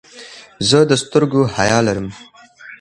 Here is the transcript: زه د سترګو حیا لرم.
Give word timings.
زه 0.69 0.79
د 0.89 0.91
سترګو 1.03 1.41
حیا 1.55 1.79
لرم. 1.87 2.07